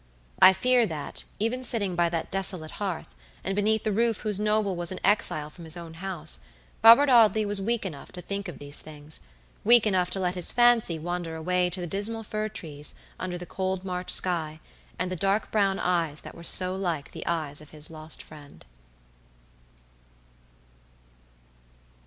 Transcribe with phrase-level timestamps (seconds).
[0.41, 3.13] I fear that, even sitting by that desolate hearth,
[3.43, 6.39] and beneath the roof whose noble was an exile from his own house,
[6.83, 10.97] Robert Audley was weak enough to think of these thingsweak enough to let his fancy
[10.97, 14.59] wander away to the dismal fir trees under the cold March sky,
[14.97, 18.65] and the dark brown eyes that were so like the eyes of his lost friend.